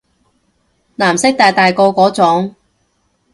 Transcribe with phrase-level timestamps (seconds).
[0.97, 2.55] 藍色大大個嗰種